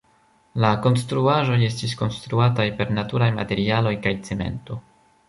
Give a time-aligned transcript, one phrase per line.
[0.63, 4.81] La konstruaĵoj estis konstruataj per naturaj materialoj kaj cemento.